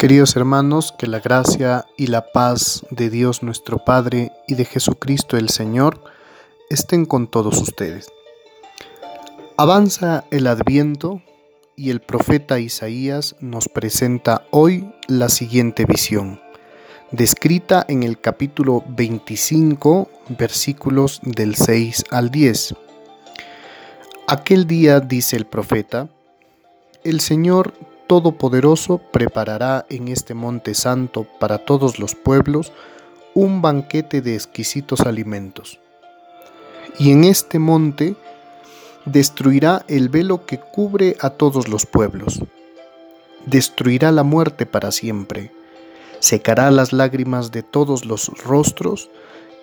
[0.00, 5.36] Queridos hermanos, que la gracia y la paz de Dios nuestro Padre y de Jesucristo
[5.36, 6.02] el Señor
[6.70, 8.08] estén con todos ustedes.
[9.58, 11.20] Avanza el adviento
[11.76, 16.40] y el profeta Isaías nos presenta hoy la siguiente visión,
[17.10, 22.74] descrita en el capítulo 25, versículos del 6 al 10.
[24.28, 26.08] Aquel día, dice el profeta,
[27.04, 27.74] el Señor
[28.10, 32.72] Todopoderoso preparará en este monte santo para todos los pueblos
[33.34, 35.78] un banquete de exquisitos alimentos.
[36.98, 38.16] Y en este monte
[39.04, 42.42] destruirá el velo que cubre a todos los pueblos.
[43.46, 45.52] Destruirá la muerte para siempre.
[46.18, 49.08] Secará las lágrimas de todos los rostros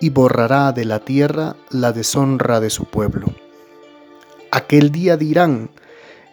[0.00, 3.26] y borrará de la tierra la deshonra de su pueblo.
[4.50, 5.68] Aquel día dirán,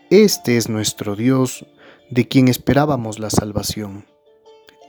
[0.09, 1.65] Este es nuestro Dios,
[2.09, 4.05] de quien esperábamos la salvación.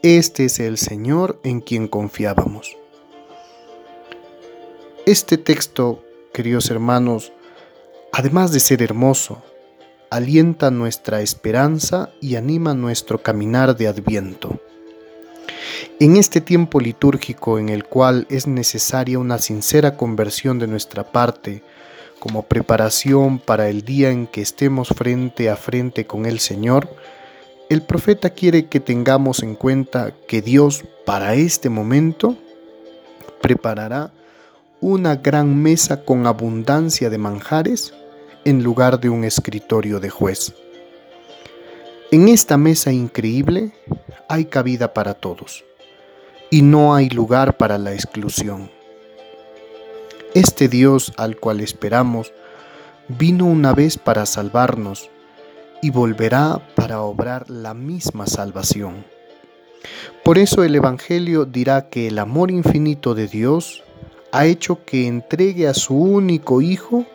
[0.03, 2.77] Este es el Señor en quien confiábamos.
[5.07, 7.33] Este texto, queridos hermanos,
[8.13, 9.43] además de ser hermoso,
[10.11, 14.61] alienta nuestra esperanza y anima nuestro caminar de adviento.
[15.99, 21.63] En este tiempo litúrgico en el cual es necesaria una sincera conversión de nuestra parte,
[22.27, 26.89] como preparación para el día en que estemos frente a frente con el Señor,
[27.71, 32.37] el profeta quiere que tengamos en cuenta que Dios para este momento
[33.41, 34.11] preparará
[34.81, 37.95] una gran mesa con abundancia de manjares
[38.45, 40.53] en lugar de un escritorio de juez.
[42.11, 43.71] En esta mesa increíble
[44.29, 45.65] hay cabida para todos
[46.51, 48.76] y no hay lugar para la exclusión.
[50.37, 52.35] Este Dios al cual esperamos
[53.09, 55.09] vino una vez para salvarnos
[55.81, 59.07] y volverá para obrar la misma salvación.
[60.23, 63.83] Por eso el Evangelio dirá que el amor infinito de Dios
[64.31, 67.07] ha hecho que entregue a su único Hijo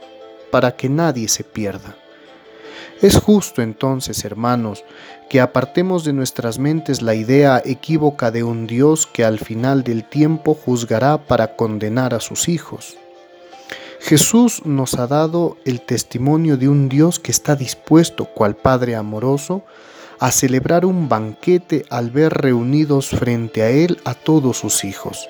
[0.50, 1.96] para que nadie se pierda.
[3.04, 4.84] Es justo entonces, hermanos,
[5.30, 10.06] que apartemos de nuestras mentes la idea equívoca de un Dios que al final del
[10.06, 12.98] tiempo juzgará para condenar a sus hijos.
[14.02, 19.64] Jesús nos ha dado el testimonio de un Dios que está dispuesto, cual Padre amoroso,
[20.20, 25.30] a celebrar un banquete al ver reunidos frente a Él a todos sus hijos.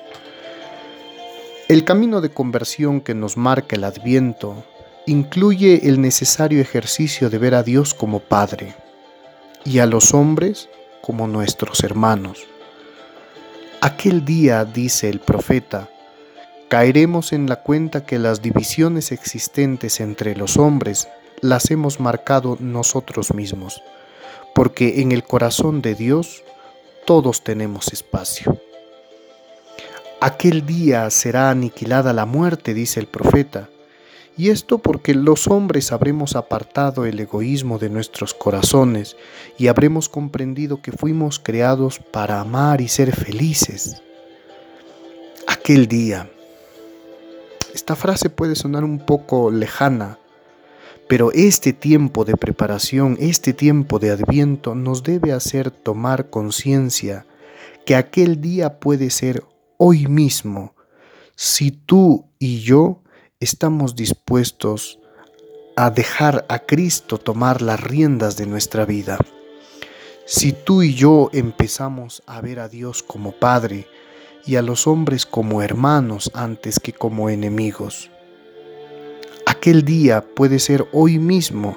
[1.68, 4.64] El camino de conversión que nos marca el Adviento
[5.06, 8.74] incluye el necesario ejercicio de ver a Dios como Padre
[9.64, 10.70] y a los hombres
[11.02, 12.46] como nuestros hermanos.
[13.82, 15.88] Aquel día, dice el profeta,
[16.72, 21.06] caeremos en la cuenta que las divisiones existentes entre los hombres
[21.42, 23.82] las hemos marcado nosotros mismos,
[24.54, 26.42] porque en el corazón de Dios
[27.04, 28.58] todos tenemos espacio.
[30.22, 33.68] Aquel día será aniquilada la muerte, dice el profeta,
[34.38, 39.14] y esto porque los hombres habremos apartado el egoísmo de nuestros corazones
[39.58, 44.00] y habremos comprendido que fuimos creados para amar y ser felices.
[45.46, 46.30] Aquel día
[47.82, 50.20] esta frase puede sonar un poco lejana,
[51.08, 57.26] pero este tiempo de preparación, este tiempo de adviento nos debe hacer tomar conciencia
[57.84, 59.42] que aquel día puede ser
[59.78, 60.76] hoy mismo
[61.34, 63.02] si tú y yo
[63.40, 65.00] estamos dispuestos
[65.74, 69.18] a dejar a Cristo tomar las riendas de nuestra vida.
[70.24, 73.88] Si tú y yo empezamos a ver a Dios como Padre,
[74.46, 78.10] y a los hombres como hermanos antes que como enemigos.
[79.46, 81.76] Aquel día puede ser hoy mismo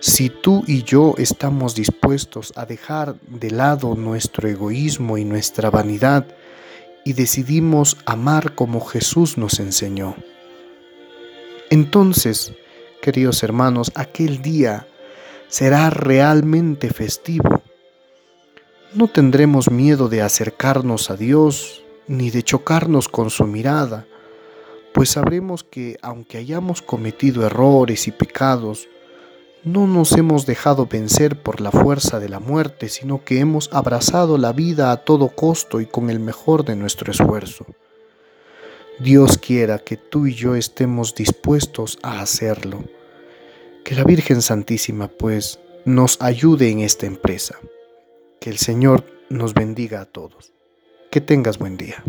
[0.00, 6.26] si tú y yo estamos dispuestos a dejar de lado nuestro egoísmo y nuestra vanidad
[7.04, 10.14] y decidimos amar como Jesús nos enseñó.
[11.70, 12.52] Entonces,
[13.02, 14.86] queridos hermanos, aquel día
[15.48, 17.62] será realmente festivo.
[18.94, 24.06] No tendremos miedo de acercarnos a Dios ni de chocarnos con su mirada,
[24.92, 28.88] pues sabremos que aunque hayamos cometido errores y pecados,
[29.64, 34.38] no nos hemos dejado vencer por la fuerza de la muerte, sino que hemos abrazado
[34.38, 37.66] la vida a todo costo y con el mejor de nuestro esfuerzo.
[38.98, 42.82] Dios quiera que tú y yo estemos dispuestos a hacerlo.
[43.84, 47.56] Que la Virgen Santísima, pues, nos ayude en esta empresa.
[48.40, 50.52] Que el Señor nos bendiga a todos.
[51.10, 52.04] Que tengas buen día.